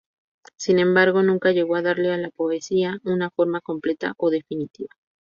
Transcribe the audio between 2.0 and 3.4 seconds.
a la poesía una